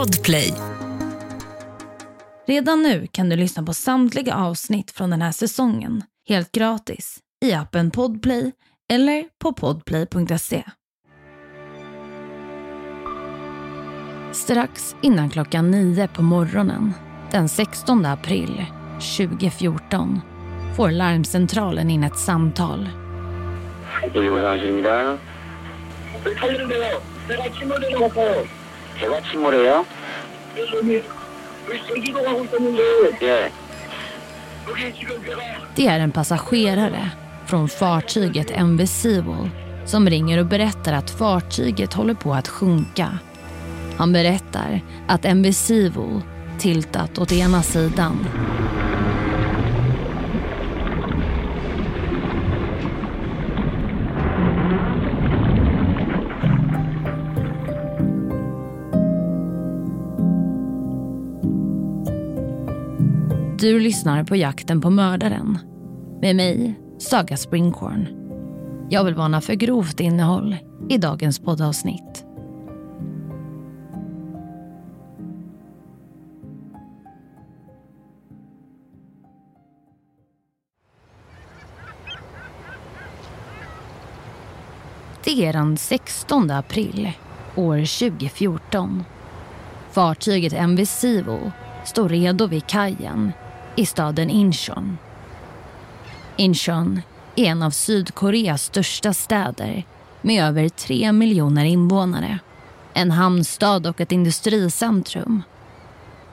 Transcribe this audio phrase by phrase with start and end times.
[0.00, 0.54] Podplay.
[2.46, 7.52] Redan nu kan du lyssna på samtliga avsnitt från den här säsongen helt gratis i
[7.52, 8.52] appen Podplay
[8.92, 10.62] eller på podplay.se.
[14.32, 16.92] Strax innan klockan nio på morgonen
[17.30, 18.64] den 16 april
[19.18, 20.20] 2014
[20.76, 22.88] får larmcentralen in ett samtal.
[29.01, 29.21] 여기보상실입니다 여기 살리는데요.
[29.21, 29.21] 내가 침몰되는 것 같아요.
[29.21, 29.85] 제가 침몰해요?
[30.57, 31.03] 여기
[31.69, 32.81] 여기 생기고 가고 있었는데
[33.21, 33.51] 예.
[34.69, 35.41] 여기 지금 배가
[35.75, 37.11] Det är en passagerare
[37.45, 39.49] från fartyget MV Seawall
[39.85, 43.19] som ringer och berättar att fartyget håller på att sjunka.
[43.97, 46.21] Han berättar att MV Seawall
[46.59, 48.27] tiltat åt ena sidan.
[63.60, 65.58] Du lyssnar på Jakten på mördaren
[66.20, 68.08] med mig, Saga Springhorn.
[68.90, 70.56] Jag vill varna för grovt innehåll
[70.88, 72.24] i dagens poddavsnitt.
[85.24, 87.12] Det är den 16 april
[87.56, 89.04] år 2014.
[89.90, 91.52] Fartyget MV Sivo
[91.84, 93.32] står redo vid kajen
[93.76, 94.98] i staden Incheon.
[96.36, 97.00] Incheon
[97.36, 99.84] är en av Sydkoreas största städer
[100.20, 102.38] med över tre miljoner invånare.
[102.94, 105.42] En hamnstad och ett industricentrum.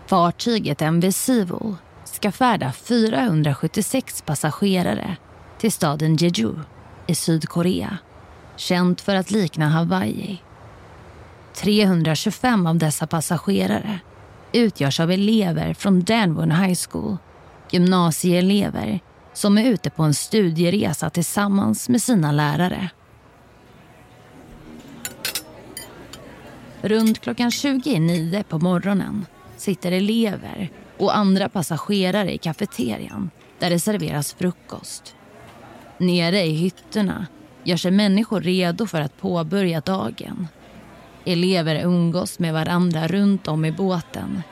[0.07, 5.17] Fartyget MV Seawool ska färda 476 passagerare
[5.57, 6.53] till staden Jeju
[7.07, 7.97] i Sydkorea.
[8.55, 10.41] Känt för att likna Hawaii.
[11.55, 13.99] 325 av dessa passagerare
[14.51, 17.17] utgörs av elever från Danwon High School,
[17.71, 18.99] gymnasieelever
[19.33, 22.89] som är ute på en studieresa tillsammans med sina lärare.
[26.81, 29.25] Runt klockan 29 på morgonen
[29.57, 33.29] sitter elever och andra passagerare i kafeterian
[33.59, 35.15] där det serveras frukost.
[35.97, 37.27] Nere i hytterna
[37.63, 40.47] gör sig människor redo för att påbörja dagen.
[41.25, 44.43] Elever umgås med varandra runt om i båten.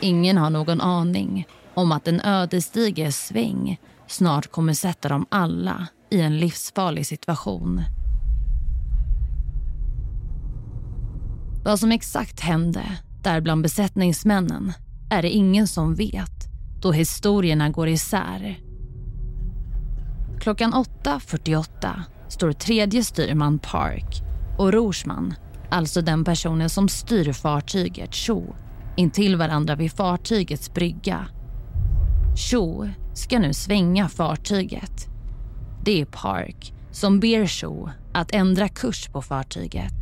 [0.00, 6.20] Ingen har någon aning om att en ödesdiger sväng snart kommer sätta dem alla i
[6.20, 7.82] en livsfarlig situation.
[11.64, 12.82] Vad som exakt hände
[13.22, 14.72] där bland besättningsmännen
[15.10, 16.46] är det ingen som vet
[16.82, 18.58] då historierna går isär.
[20.40, 24.22] Klockan 8.48 står tredje styrman Park
[24.58, 25.34] och rorsman,
[25.70, 28.42] alltså den personen som styr fartyget Cho,
[28.96, 31.28] intill varandra vid fartygets brygga.
[32.36, 35.08] Cho ska nu svänga fartyget.
[35.84, 39.92] Det är Park som ber Cho att ändra kurs på fartyget.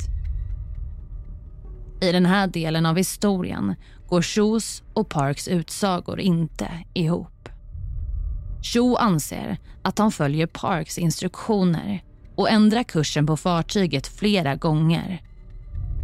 [2.01, 3.75] I den här delen av historien
[4.07, 7.49] går Chos och Parks utsagor inte ihop.
[8.61, 12.03] Cho anser att han följer Parks instruktioner
[12.35, 15.21] och ändrar kursen på fartyget flera gånger.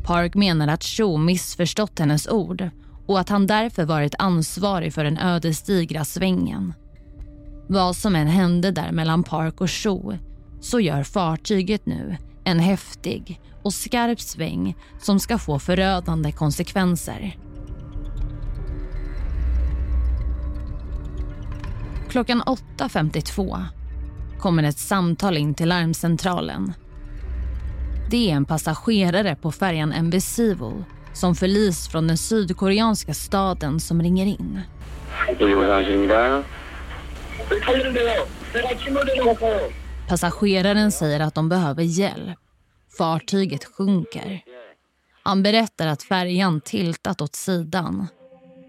[0.03, 2.69] Park menar att Cho missförstått hennes ord
[3.11, 6.73] och att han därför varit ansvarig för den ödesdigra svängen.
[7.67, 10.13] Vad som än hände där mellan Park och Cho
[10.61, 17.38] så gör fartyget nu en häftig och skarp sväng som ska få förödande konsekvenser.
[22.09, 23.63] Klockan 8.52
[24.39, 26.73] kommer ett samtal in till larmcentralen.
[28.09, 30.83] Det är en passagerare på färjan MV Seawall
[31.13, 34.61] som förlis från den sydkoreanska staden som ringer in.
[40.07, 42.39] Passageraren säger att de behöver hjälp.
[42.97, 44.41] Fartyget sjunker.
[45.23, 48.08] Han berättar att färjan tiltat åt sidan.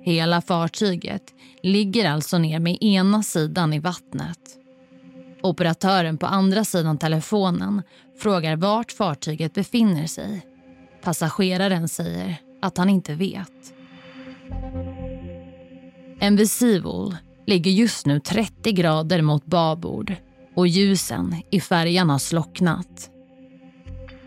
[0.03, 1.23] Hela fartyget
[1.62, 4.39] ligger alltså ner med ena sidan i vattnet.
[5.43, 7.83] Operatören på andra sidan telefonen
[8.19, 10.52] frågar vart fartyget befinner sig.
[11.03, 13.75] Passageraren säger att han inte vet.
[16.21, 17.17] En Visivol
[17.47, 20.15] ligger just nu 30 grader mot babord
[20.57, 23.11] och ljusen i färjan har slocknat.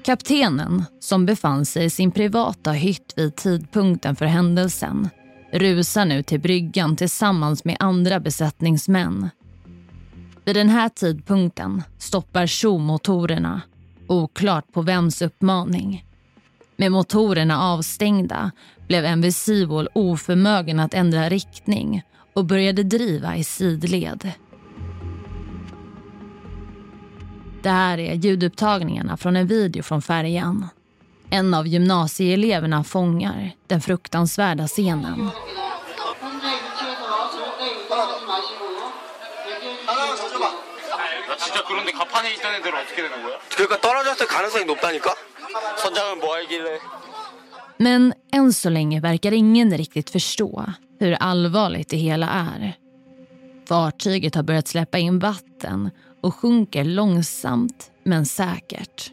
[0.04, 5.10] Kaptenen, som befann sig i sin privata hytt vid tidpunkten för händelsen
[5.51, 9.30] rusar nu till bryggan tillsammans med andra besättningsmän.
[10.45, 13.62] Vid den här tidpunkten stoppar Tjo motorerna,
[14.07, 16.04] oklart på vems uppmaning.
[16.77, 18.51] Med motorerna avstängda
[18.88, 24.31] blev Envisivol oförmögen att ändra riktning och började driva i sidled.
[27.63, 30.68] Det här är ljudupptagningarna från en video från färjan.
[31.30, 35.30] En av gymnasieeleverna fångar den fruktansvärda scenen.
[47.77, 50.65] Men än så länge verkar ingen riktigt förstå
[50.99, 52.77] hur allvarligt det hela är.
[53.67, 55.89] Fartyget har börjat släppa in vatten
[56.21, 59.11] och sjunker långsamt men säkert.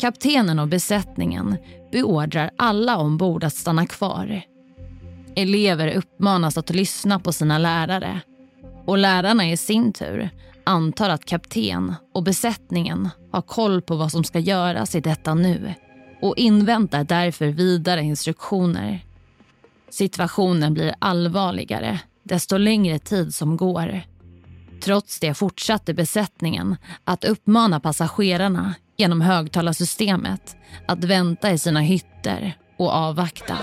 [0.00, 1.56] Kaptenen och besättningen
[1.92, 4.42] beordrar alla ombord att stanna kvar.
[5.36, 8.20] Elever uppmanas att lyssna på sina lärare
[8.86, 10.30] och lärarna i sin tur
[10.64, 15.74] antar att kapten och besättningen har koll på vad som ska göras i detta nu
[16.22, 19.04] och inväntar därför vidare instruktioner.
[19.90, 24.00] Situationen blir allvarligare desto längre tid som går.
[24.84, 30.56] Trots det fortsatte besättningen att uppmana passagerarna genom högtalarsystemet
[30.88, 33.58] att vänta i sina hytter och avvakta.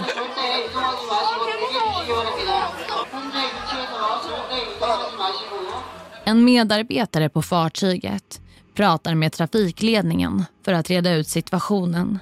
[6.31, 8.41] En medarbetare på fartyget
[8.75, 12.19] pratar med trafikledningen för att reda ut situationen.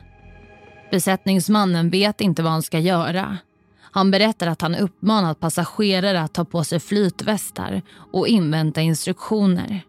[0.91, 3.37] Besättningsmannen vet inte vad han ska göra.
[3.81, 9.81] Han berättar att han uppmanat passagerare att ta på sig flytvästar och invänta instruktioner.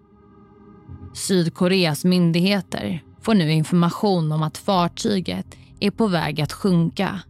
[1.14, 5.46] Sydkoreas myndigheter får nu information om att fartyget
[5.81, 7.20] är på väg att sjunka.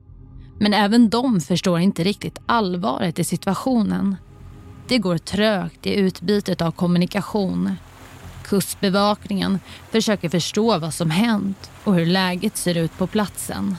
[0.61, 4.17] Men även de förstår inte riktigt allvaret i situationen.
[4.91, 7.77] Det går trögt i utbytet av kommunikation.
[8.45, 9.61] Kustbevakningen
[9.91, 13.77] försöker förstå vad som hänt och hur läget ser ut på platsen.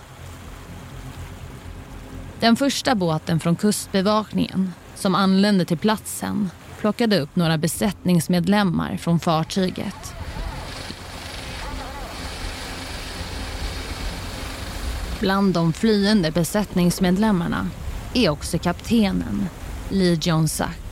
[2.40, 6.50] Den första båten från Kustbevakningen som anlände till platsen
[6.80, 10.14] plockade upp några besättningsmedlemmar från fartyget.
[15.20, 17.70] Bland de flyende besättningsmedlemmarna
[18.14, 19.50] är också kaptenen
[19.90, 20.91] Lee Jong-Sak.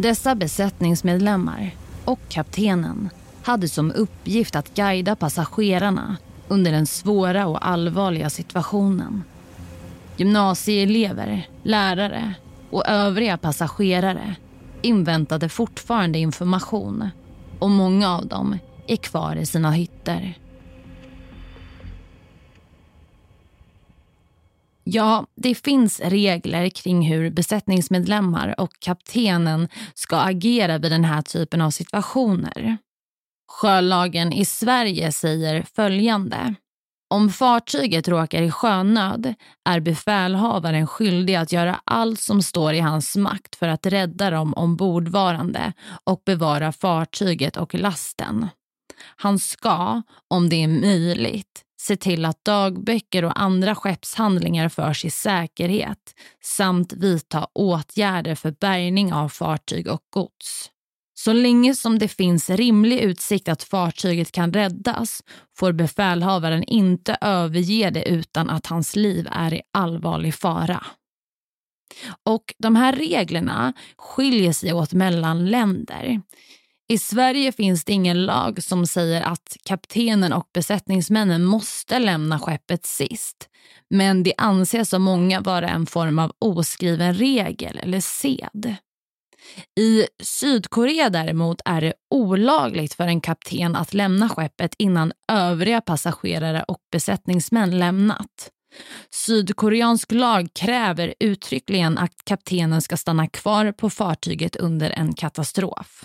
[0.00, 1.70] Dessa besättningsmedlemmar
[2.04, 3.10] och kaptenen
[3.42, 6.16] hade som uppgift att guida passagerarna
[6.48, 9.24] under den svåra och allvarliga situationen.
[10.16, 12.34] Gymnasieelever, lärare
[12.70, 14.34] och övriga passagerare
[14.82, 17.08] inväntade fortfarande information
[17.58, 20.34] och många av dem är kvar i sina hytter.
[24.92, 31.60] Ja, det finns regler kring hur besättningsmedlemmar och kaptenen ska agera vid den här typen
[31.60, 32.78] av situationer.
[33.52, 36.54] Sjölagen i Sverige säger följande.
[37.10, 39.34] Om fartyget råkar i sjönöd
[39.68, 44.54] är befälhavaren skyldig att göra allt som står i hans makt för att rädda de
[44.54, 45.72] ombordvarande
[46.04, 48.48] och bevara fartyget och lasten.
[49.16, 55.10] Han ska, om det är möjligt, se till att dagböcker och andra skeppshandlingar förs i
[55.10, 60.70] säkerhet samt vidta åtgärder för bärgning av fartyg och gods.
[61.14, 65.22] Så länge som det finns rimlig utsikt att fartyget kan räddas
[65.56, 70.86] får befälhavaren inte överge det utan att hans liv är i allvarlig fara.
[72.26, 76.22] Och De här reglerna skiljer sig åt mellan länder.
[76.90, 82.86] I Sverige finns det ingen lag som säger att kaptenen och besättningsmännen måste lämna skeppet
[82.86, 83.48] sist.
[83.90, 88.74] Men det anses av många vara en form av oskriven regel eller sed.
[89.80, 96.62] I Sydkorea däremot är det olagligt för en kapten att lämna skeppet innan övriga passagerare
[96.62, 98.50] och besättningsmän lämnat.
[99.10, 106.04] Sydkoreansk lag kräver uttryckligen att kaptenen ska stanna kvar på fartyget under en katastrof.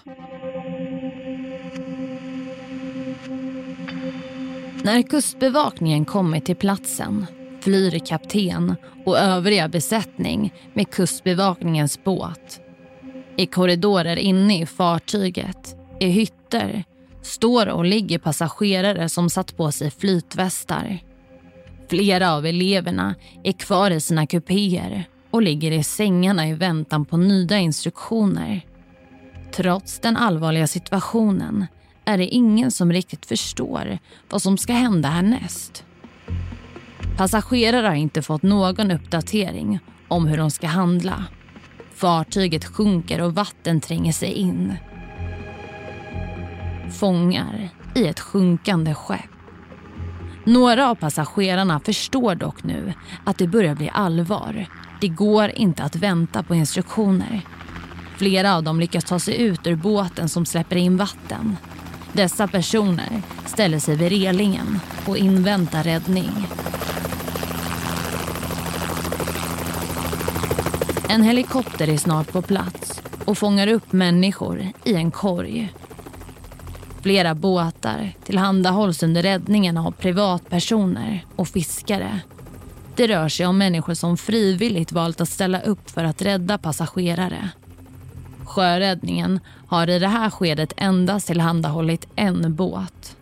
[4.86, 7.26] När kustbevakningen kommit till platsen
[7.62, 8.76] flyr kapten
[9.06, 12.62] och övriga besättning med kustbevakningens båt.
[13.38, 16.84] I korridorer inne i fartyget, i hytter,
[17.22, 21.00] står och ligger passagerare som satt på sig flytvästar.
[21.90, 27.18] Flera av eleverna är kvar i sina kupéer och ligger i sängarna i väntan på
[27.18, 28.62] nya instruktioner.
[29.52, 31.66] Trots den allvarliga situationen
[32.06, 33.98] är det ingen som riktigt förstår
[34.30, 35.86] vad som ska hända härnäst.
[37.18, 41.26] Passagerare har inte fått någon uppdatering om hur de ska handla.
[41.96, 44.74] Fartyget sjunker och vatten tränger sig in.
[47.00, 49.20] Fångar i ett sjunkande skepp.
[50.44, 52.94] Några av passagerarna förstår dock nu
[53.24, 54.68] att det börjar bli allvar.
[55.02, 57.42] Det går inte att vänta på instruktioner.
[58.18, 61.58] Flera av dem lyckas ta sig ut ur båten som släpper in vatten.
[62.16, 66.48] Dessa personer ställer sig vid relingen och inväntar räddning.
[71.10, 75.74] En helikopter är snart på plats och fångar upp människor i en korg.
[77.02, 82.20] Flera båtar tillhandahålls under räddningen av privatpersoner och fiskare.
[82.96, 87.50] Det rör sig om människor som frivilligt valt att ställa upp för att rädda passagerare.
[88.56, 93.18] Sjöräddningen har i det här skedet endast tillhandahållit en båt.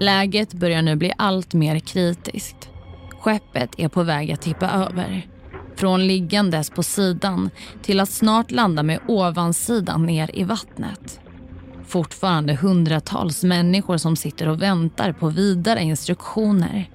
[0.00, 2.70] Läget börjar nu bli allt mer kritiskt.
[3.20, 5.26] Skeppet är på väg att tippa över.
[5.76, 7.50] Från liggandes på sidan
[7.82, 11.20] till att snart landa med ovansidan ner i vattnet.
[11.86, 16.88] Fortfarande hundratals människor som sitter och väntar på vidare instruktioner.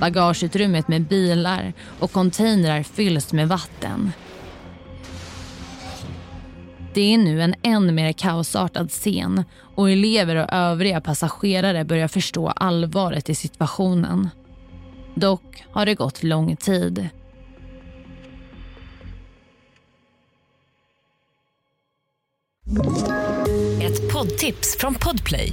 [0.00, 4.12] Bagageutrymmet med bilar och containrar fylls med vatten.
[6.94, 9.44] Det är nu en än mer kaosartad scen
[9.76, 14.28] och elever och övriga passagerare börjar förstå allvaret i situationen.
[15.14, 17.08] Dock har det gått lång tid.
[23.82, 25.52] Ett poddtips från Podplay.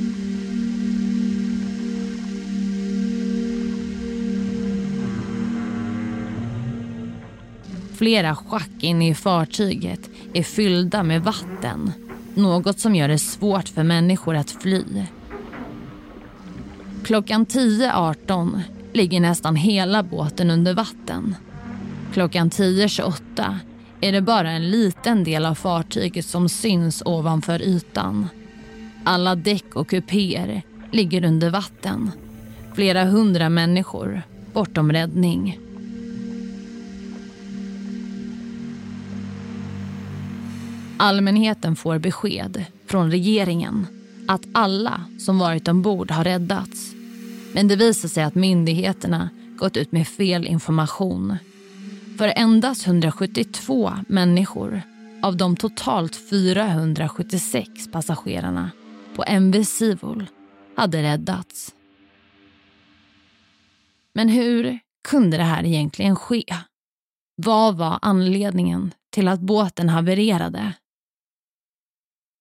[8.01, 11.91] Flera schack inne i fartyget är fyllda med vatten.
[12.35, 14.83] Något som gör det svårt för människor att fly.
[17.03, 18.61] Klockan 10.18
[18.93, 21.35] ligger nästan hela båten under vatten.
[22.13, 23.55] Klockan 10.28
[24.01, 28.27] är det bara en liten del av fartyget som syns ovanför ytan.
[29.03, 32.11] Alla däck och kupéer ligger under vatten.
[32.73, 34.21] Flera hundra människor
[34.53, 35.59] bortom räddning.
[41.01, 43.87] Allmänheten får besked från regeringen
[44.27, 46.93] att alla som varit ombord har räddats.
[47.53, 51.37] Men det visar sig att myndigheterna gått ut med fel information.
[52.17, 54.81] För endast 172 människor
[55.23, 58.71] av de totalt 476 passagerarna
[59.15, 60.25] på MV Sivol
[60.75, 61.75] hade räddats.
[64.13, 64.79] Men hur
[65.09, 66.43] kunde det här egentligen ske?
[67.35, 70.73] Vad var anledningen till att båten havererade?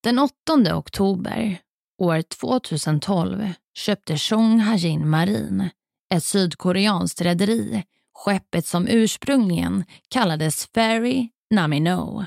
[0.02, 1.59] Den 8 oktober
[1.99, 5.71] år 2012 köpte Chong Hajin Marine,
[6.14, 12.25] ett sydkoreanskt rederi, skeppet som ursprungligen kallades Ferry Namino.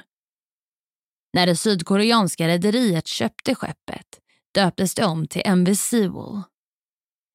[1.33, 4.19] När det sydkoreanska rederiet köpte skeppet
[4.53, 6.41] döptes det om till MV Seawall.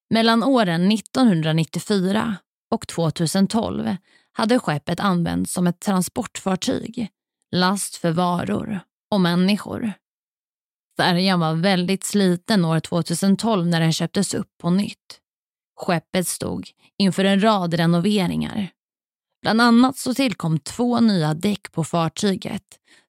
[0.09, 2.35] Mellan åren 1994
[2.71, 3.95] och 2012
[4.31, 7.09] hade skeppet använts som ett transportfartyg,
[7.51, 8.79] last för varor
[9.11, 9.93] och människor.
[10.99, 15.19] Färjan var väldigt sliten år 2012 när den köptes upp på nytt.
[15.79, 18.69] Skeppet stod inför en rad renoveringar.
[19.41, 22.63] Bland annat så tillkom två nya däck på fartyget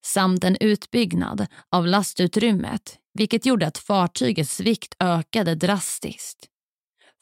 [0.04, 6.46] samt en utbyggnad av lastutrymmet vilket gjorde att fartygets vikt ökade drastiskt.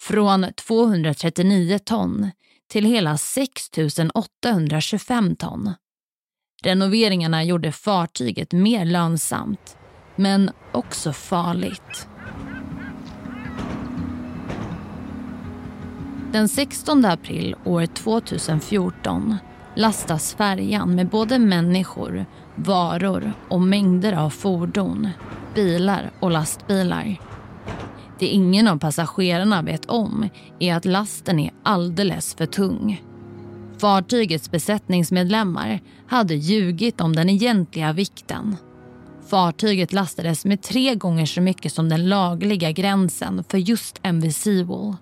[0.00, 2.30] Från 239 ton
[2.70, 3.70] till hela 6
[4.14, 5.74] 825 ton.
[6.62, 9.77] Renoveringarna gjorde fartyget mer lönsamt
[10.18, 12.08] men också farligt.
[16.32, 19.36] Den 16 april år 2014
[19.76, 25.08] lastas färjan med både människor, varor och mängder av fordon,
[25.54, 27.16] bilar och lastbilar.
[28.18, 33.02] Det ingen av passagerarna vet om är att lasten är alldeles för tung.
[33.80, 38.56] Fartygets besättningsmedlemmar hade ljugit om den egentliga vikten.
[39.28, 44.96] Fartyget lastades med tre gånger så mycket som den lagliga gränsen för just MV Seawall.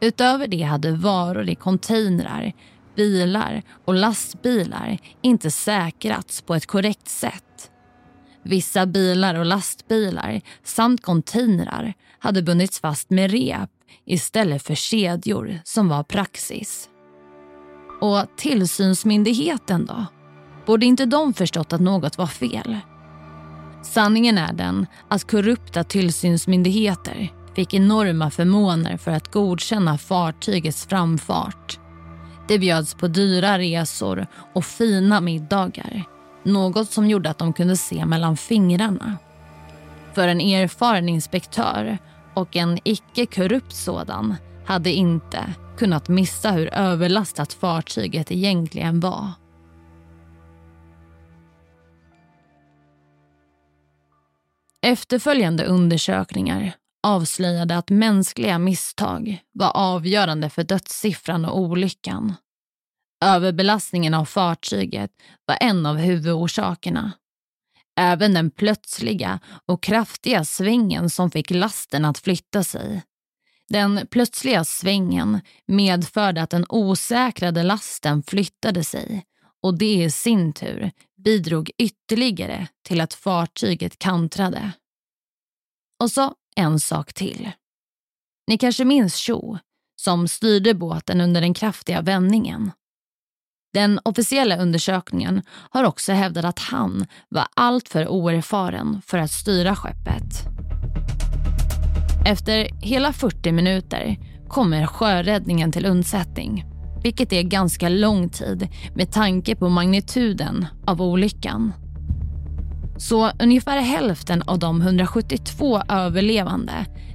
[0.00, 2.52] Utöver det hade varor i containrar,
[2.96, 7.70] bilar och lastbilar inte säkrats på ett korrekt sätt.
[8.42, 13.70] Vissa bilar och lastbilar samt containrar hade bundits fast med rep
[14.06, 16.88] istället för kedjor som var praxis.
[18.00, 20.06] Och tillsynsmyndigheten då?
[20.66, 22.76] Borde inte de förstått att något var fel?
[23.88, 31.78] Sanningen är den att korrupta tillsynsmyndigheter fick enorma förmåner för att godkänna fartygets framfart.
[32.48, 36.04] Det bjöds på dyra resor och fina middagar.
[36.42, 39.16] Något som gjorde att de kunde se mellan fingrarna.
[40.14, 41.98] För en erfaren inspektör
[42.34, 44.34] och en icke-korrupt sådan
[44.66, 49.30] hade inte kunnat missa hur överlastat fartyget egentligen var.
[54.86, 62.34] Efterföljande undersökningar avslöjade att mänskliga misstag var avgörande för dödssiffran och olyckan.
[63.24, 65.10] Överbelastningen av fartyget
[65.46, 67.12] var en av huvudorsakerna.
[68.00, 73.02] Även den plötsliga och kraftiga svängen som fick lasten att flytta sig.
[73.68, 79.24] Den plötsliga svängen medförde att den osäkrade lasten flyttade sig
[79.62, 80.90] och det i sin tur
[81.24, 84.72] bidrog ytterligare till att fartyget kantrade.
[86.02, 87.50] Och så en sak till.
[88.46, 89.58] Ni kanske minns Cho
[90.00, 92.70] som styrde båten under den kraftiga vändningen.
[93.72, 100.44] Den officiella undersökningen har också hävdat att han var alltför oerfaren för att styra skeppet.
[102.26, 104.16] Efter hela 40 minuter
[104.48, 106.64] kommer sjöräddningen till undsättning
[107.08, 111.72] vilket är ganska lång tid med tanke på magnituden av olyckan.
[112.96, 116.72] Så ungefär hälften av de 172 överlevande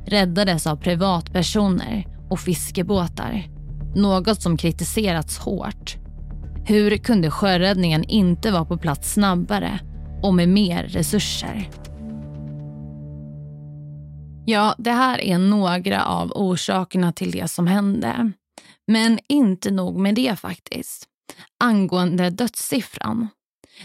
[0.08, 3.48] räddades av privatpersoner och fiskebåtar.
[3.96, 5.96] Något som kritiserats hårt.
[6.66, 9.80] Hur kunde sjöräddningen inte vara på plats snabbare
[10.24, 11.70] och med mer resurser?
[14.46, 18.32] Ja, det här är några av orsakerna till det som hände.
[18.88, 21.08] Men inte nog med det faktiskt.
[21.60, 23.28] Angående dödssiffran.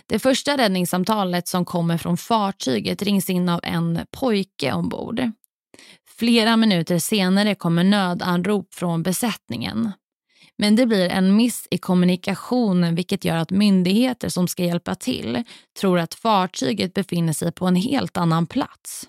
[0.07, 5.31] Det första räddningssamtalet som kommer från fartyget rings in av en pojke ombord.
[6.19, 9.93] Flera minuter senare kommer nödanrop från besättningen.
[10.59, 15.45] Men det blir en miss i kommunikationen vilket gör att myndigheter som ska hjälpa till
[15.81, 19.09] tror att fartyget befinner sig på en helt annan plats.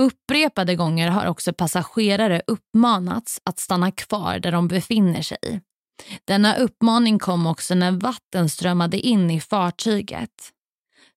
[0.00, 5.60] Upprepade gånger har också passagerare uppmanats att stanna kvar där de befinner sig.
[6.24, 10.52] Denna uppmaning kom också när vatten strömmade in i fartyget.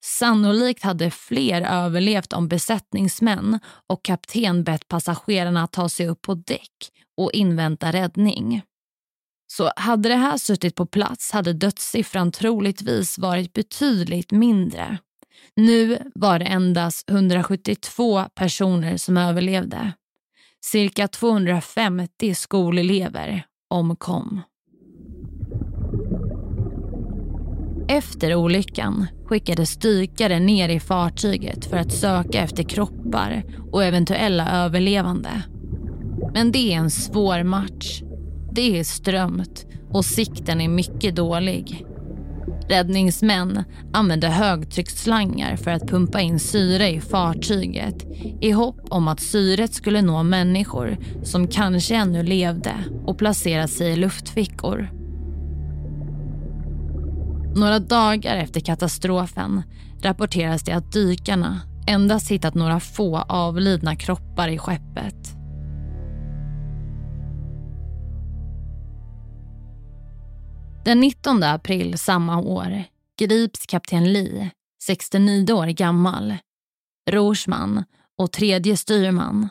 [0.05, 6.33] Sannolikt hade fler överlevt om besättningsmän och kapten bett passagerarna att ta sig upp på
[6.33, 8.61] däck och invänta räddning.
[9.51, 14.97] Så hade det här suttit på plats hade dödssiffran troligtvis varit betydligt mindre.
[15.55, 19.91] Nu var det endast 172 personer som överlevde.
[20.65, 24.41] Cirka 250 skolelever omkom.
[27.87, 35.29] Efter olyckan skickades dykare ner i fartyget för att söka efter kroppar och eventuella överlevande.
[36.33, 38.01] Men det är en svår match.
[38.51, 41.85] Det är strömt och sikten är mycket dålig.
[42.69, 48.05] Räddningsmän använde högtrycksslangar för att pumpa in syre i fartyget
[48.41, 52.73] i hopp om att syret skulle nå människor som kanske ännu levde
[53.05, 54.89] och placera sig i luftfickor.
[57.55, 59.63] Några dagar efter katastrofen
[60.01, 65.38] rapporteras det att dykarna endast hittat några få avlidna kroppar i skeppet.
[70.89, 72.83] Den 19 april samma år
[73.19, 74.51] grips kapten Lee,
[74.83, 76.37] 69 år gammal,
[77.09, 77.83] rorsman
[78.17, 79.49] och tredje styrman.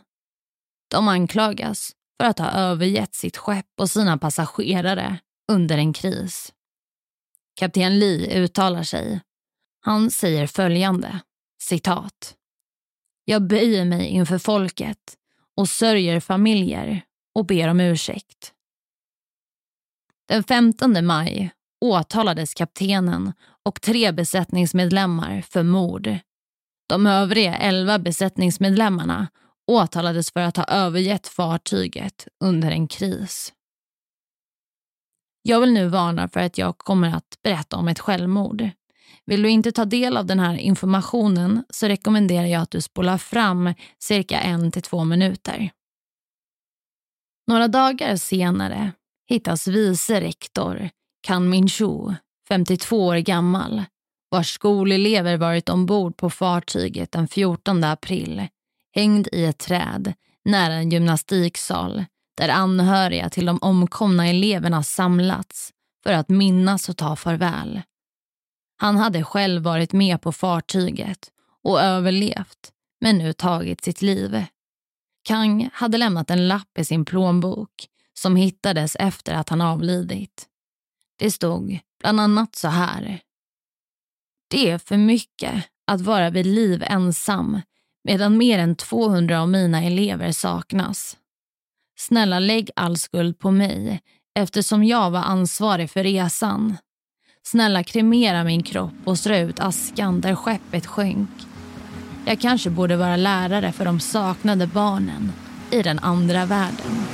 [0.90, 5.18] De anklagas för att ha övergett sitt skepp och sina passagerare
[5.53, 6.53] under en kris.
[7.55, 9.20] Kapten Lee uttalar sig.
[9.81, 11.20] Han säger följande,
[11.62, 12.37] citat.
[13.24, 15.16] Jag böjer mig inför folket
[15.57, 17.03] och sörjer familjer
[17.35, 18.55] och ber om ursäkt.
[20.29, 23.33] Den 15 maj åtalades kaptenen
[23.64, 26.19] och tre besättningsmedlemmar för mord.
[26.88, 29.29] De övriga elva besättningsmedlemmarna
[29.67, 33.53] åtalades för att ha övergett fartyget under en kris.
[35.43, 38.71] Jag vill nu varna för att jag kommer att berätta om ett självmord.
[39.27, 43.19] Vill du inte ta del av den här informationen så rekommenderar jag att du spolar
[43.19, 45.71] fram cirka en till två minuter.
[47.47, 48.93] Några dagar senare
[49.29, 52.14] hittas vice rektor Kan Minchu,
[52.49, 53.85] 52 år gammal,
[54.31, 58.49] vars skolelever varit ombord på fartyget den 14 april
[58.95, 60.14] hängd i ett träd
[60.45, 62.05] nära en gymnastiksal
[62.37, 67.83] där anhöriga till de omkomna eleverna samlats för att minnas och ta farväl.
[68.77, 71.31] Han hade själv varit med på fartyget
[71.64, 74.45] och överlevt, men nu tagit sitt liv.
[75.25, 77.71] Kang hade lämnat en lapp i sin plånbok
[78.18, 80.46] som hittades efter att han avlidit.
[81.18, 83.20] Det stod bland annat så här.
[84.50, 87.61] Det är för mycket att vara vid liv ensam
[88.04, 91.16] medan mer än 200 av mina elever saknas.
[91.98, 94.00] Snälla lägg all skuld på mig
[94.35, 96.76] eftersom jag var ansvarig för resan.
[97.42, 101.31] Snälla kremera min kropp och strö ut askan där skeppet sjönk.
[102.26, 105.33] Jag kanske borde vara lärare för de saknade barnen
[105.70, 107.07] i den andra världen.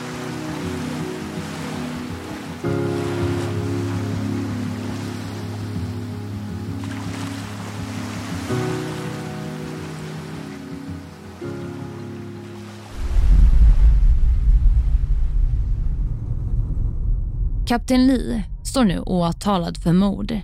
[17.74, 20.40] Kapten Lee står nu åtalad för mord.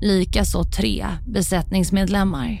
[0.00, 2.58] Likaså tre besättningsmedlemmar.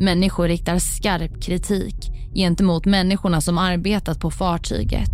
[0.00, 5.10] Människor riktar skarp kritik gentemot människorna som arbetat på fartyget.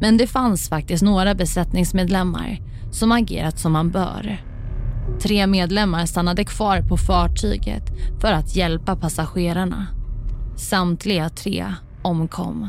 [0.00, 2.58] Men det fanns faktiskt några besättningsmedlemmar
[2.90, 4.44] som agerat som man bör.
[5.22, 7.84] Tre medlemmar stannade kvar på fartyget
[8.20, 9.86] för att hjälpa passagerarna.
[10.56, 12.68] Samtliga tre omkom.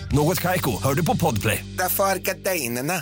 [0.13, 1.65] Något Kaiko, hör du på Podplay.
[1.77, 2.93] Därför är gardinerna.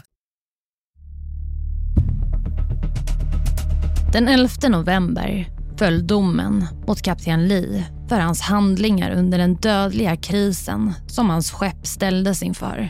[4.14, 10.94] Den 11 november föll domen mot kapten Lee för hans handlingar under den dödliga krisen
[11.08, 12.90] som hans skepp ställdes inför.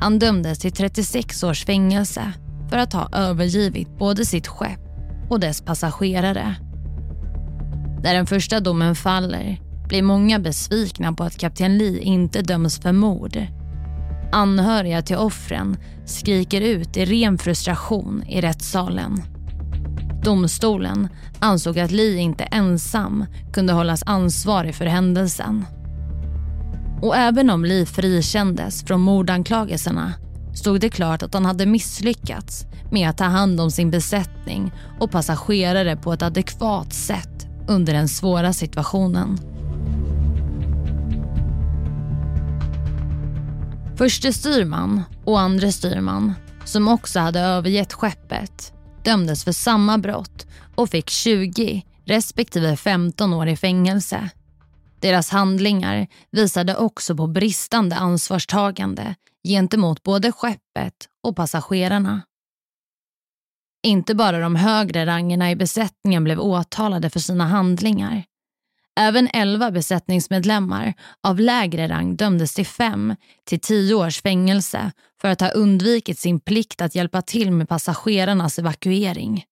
[0.00, 2.32] Han dömdes till 36 års fängelse
[2.70, 4.80] för att ha övergivit både sitt skepp
[5.30, 6.54] och dess passagerare.
[8.02, 12.92] När den första domen faller blir många besvikna på att kapten Lee inte döms för
[12.92, 13.46] mord.
[14.32, 19.22] Anhöriga till offren skriker ut i ren frustration i rättssalen.
[20.24, 25.64] Domstolen ansåg att Lee inte ensam kunde hållas ansvarig för händelsen.
[27.02, 30.12] Och även om Lee frikändes från mordanklagelserna
[30.54, 35.10] stod det klart att han hade misslyckats med att ta hand om sin besättning och
[35.10, 39.38] passagerare på ett adekvat sätt under den svåra situationen.
[43.98, 48.72] Förste styrman och andra styrman, som också hade övergett skeppet,
[49.04, 54.30] dömdes för samma brott och fick 20 respektive 15 år i fängelse.
[55.00, 59.14] Deras handlingar visade också på bristande ansvarstagande
[59.48, 62.22] gentemot både skeppet och passagerarna.
[63.86, 68.24] Inte bara de högre rangerna i besättningen blev åtalade för sina handlingar.
[68.98, 75.40] Även elva besättningsmedlemmar av lägre rang dömdes till fem till tio års fängelse för att
[75.40, 79.44] ha undvikit sin plikt att hjälpa till med passagerarnas evakuering.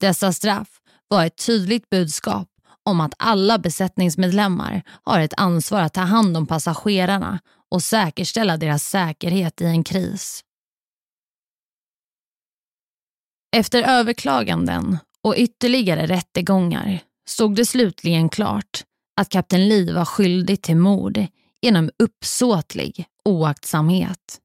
[0.00, 0.68] Dessa straff
[1.08, 2.48] var ett tydligt budskap
[2.84, 7.40] om att alla besättningsmedlemmar har ett ansvar att ta hand om passagerarna
[7.70, 10.44] och säkerställa deras säkerhet i en kris.
[13.56, 18.84] Efter överklaganden och ytterligare rättegångar stod det slutligen klart
[19.16, 21.26] att kapten Lee var skyldig till mord
[21.62, 24.38] genom uppsåtlig oaktsamhet.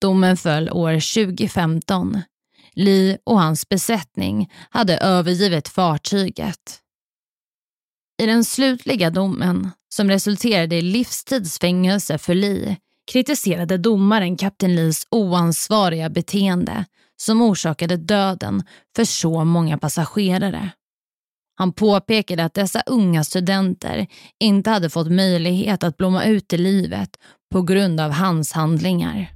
[0.00, 2.22] Domen föll år 2015.
[2.74, 6.80] Lee och hans besättning hade övergivit fartyget.
[8.22, 12.76] I den slutliga domen, som resulterade i livstidsfängelse för Lee,
[13.12, 16.84] kritiserade domaren kapten Lees oansvariga beteende
[17.16, 18.62] som orsakade döden
[18.96, 20.70] för så många passagerare.
[21.54, 24.06] Han påpekade att dessa unga studenter
[24.40, 27.10] inte hade fått möjlighet att blomma ut i livet
[27.52, 29.32] på grund av hans handlingar.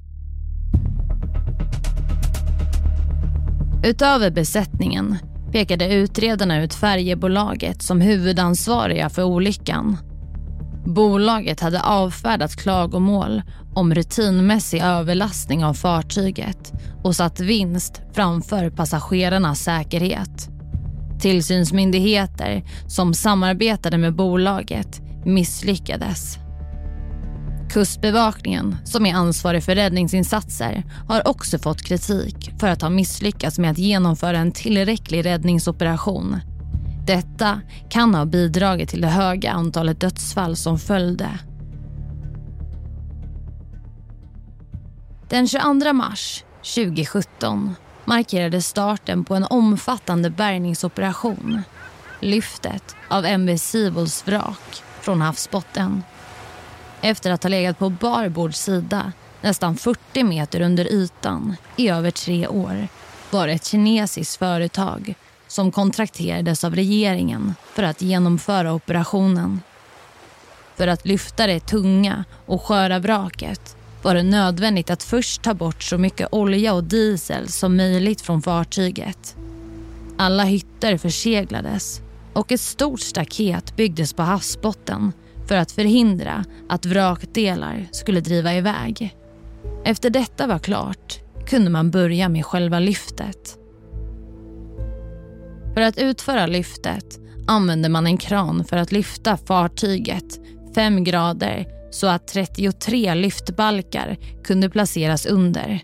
[3.84, 5.16] Utöver besättningen
[5.52, 9.96] pekade utredarna ut färjebolaget som huvudansvariga för olyckan.
[10.86, 13.42] Bolaget hade avfärdat klagomål
[13.74, 16.72] om rutinmässig överlastning av fartyget
[17.04, 20.55] och satt vinst framför passagerarnas säkerhet.
[21.20, 26.38] Tillsynsmyndigheter som samarbetade med bolaget misslyckades.
[27.70, 33.70] Kustbevakningen, som är ansvarig för räddningsinsatser, har också fått kritik för att ha misslyckats med
[33.70, 36.40] att genomföra en tillräcklig räddningsoperation.
[37.06, 41.28] Detta kan ha bidragit till det höga antalet dödsfall som följde.
[45.28, 47.74] Den 22 mars 2017
[48.06, 51.62] markerade starten på en omfattande bärgningsoperation.
[52.20, 56.02] Lyftet av MV Seavolls vrak från havsbotten.
[57.00, 62.46] Efter att ha legat på barbords sida nästan 40 meter under ytan i över tre
[62.46, 62.88] år
[63.30, 65.14] var det ett kinesiskt företag
[65.46, 69.60] som kontrakterades av regeringen för att genomföra operationen.
[70.76, 73.75] För att lyfta det tunga och sköra vraket
[74.06, 78.42] var det nödvändigt att först ta bort så mycket olja och diesel som möjligt från
[78.42, 79.36] fartyget.
[80.18, 82.00] Alla hytter förseglades
[82.32, 85.12] och ett stort staket byggdes på havsbotten
[85.48, 89.16] för att förhindra att vrakdelar skulle driva iväg.
[89.84, 93.58] Efter detta var klart kunde man börja med själva lyftet.
[95.74, 100.40] För att utföra lyftet använde man en kran för att lyfta fartyget
[100.74, 105.80] fem grader så att 33 lyftbalkar kunde placeras under.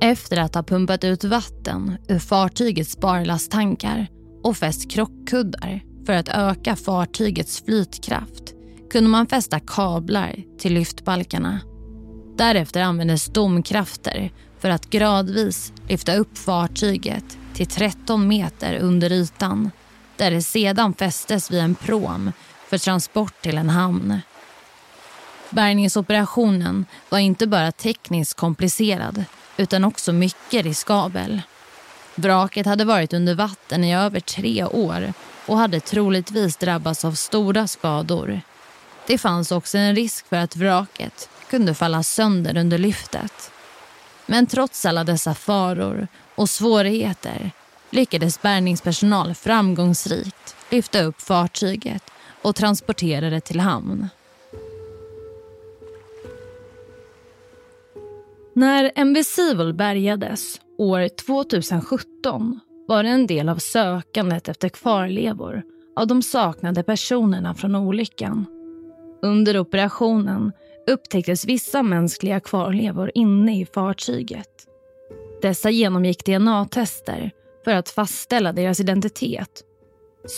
[0.00, 4.06] Efter att ha pumpat ut vatten ur fartygets barlasttankar
[4.42, 8.54] och fäst krockkuddar för att öka fartygets flytkraft
[8.90, 11.60] kunde man fästa kablar till lyftbalkarna.
[12.36, 19.70] Därefter användes domkrafter för att gradvis lyfta upp fartyget till 13 meter under ytan
[20.16, 22.32] där det sedan fästes vid en prom
[22.68, 24.20] för transport till en hamn.
[25.52, 29.24] Bärgningsoperationen var inte bara tekniskt komplicerad
[29.56, 31.42] utan också mycket riskabel.
[32.14, 35.12] Vraket hade varit under vatten i över tre år
[35.46, 38.40] och hade troligtvis drabbats av stora skador.
[39.06, 43.50] Det fanns också en risk för att vraket kunde falla sönder under lyftet.
[44.26, 47.50] Men trots alla dessa faror och svårigheter
[47.90, 52.02] lyckades bärgningspersonal framgångsrikt lyfta upp fartyget
[52.42, 54.08] och transportera det till hamn.
[58.54, 65.62] När MV bärgades år 2017 var det en del av sökandet efter kvarlevor
[65.96, 68.46] av de saknade personerna från olyckan.
[69.22, 70.52] Under operationen
[70.86, 74.66] upptäcktes vissa mänskliga kvarlevor inne i fartyget.
[75.42, 77.30] Dessa genomgick DNA-tester
[77.64, 79.62] för att fastställa deras identitet.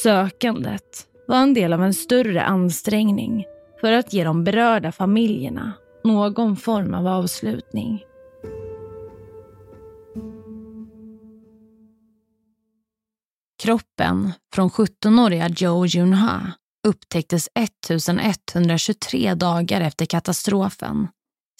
[0.03, 3.44] Sökandet var en del av en större ansträngning
[3.81, 5.72] för att ge de berörda familjerna
[6.05, 8.03] någon form av avslutning.
[13.62, 16.53] Kroppen från 17-åriga Joe Junha
[16.87, 21.09] upptäcktes 1123 dagar efter katastrofen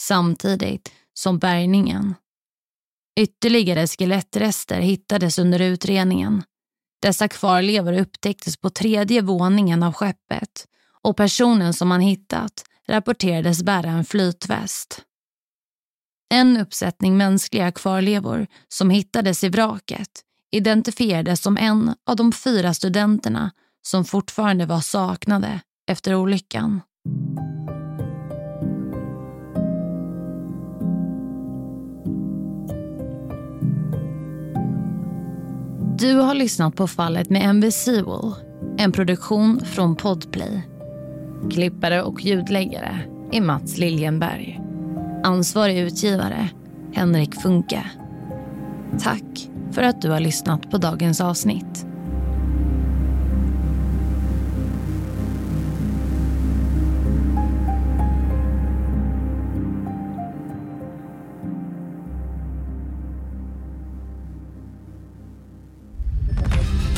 [0.00, 2.14] samtidigt som bärgningen.
[3.20, 6.42] Ytterligare skelettrester hittades under utredningen.
[7.02, 10.66] Dessa kvarlevor upptäcktes på tredje våningen av skeppet
[11.02, 15.03] och personen som man hittat rapporterades bära en flytväst.
[16.35, 23.51] En uppsättning mänskliga kvarlevor som hittades i vraket identifierades som en av de fyra studenterna
[23.83, 26.81] som fortfarande var saknade efter olyckan.
[35.99, 38.35] Du har lyssnat på fallet med MV Sewell,
[38.79, 40.73] en produktion från Podplay.
[41.50, 42.98] Klippare och ljudläggare
[43.33, 44.61] är Mats Liljenberg.
[45.24, 46.48] Ansvarig utgivare
[46.94, 47.87] Henrik Funke.
[49.00, 51.87] Tack för att du har lyssnat på dagens avsnitt.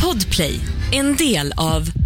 [0.03, 0.61] Podplay,
[0.93, 2.06] en del av